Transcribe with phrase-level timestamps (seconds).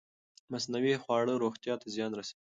[0.51, 2.37] مصنوعي خواړه روغتیا ته زیان رسوي.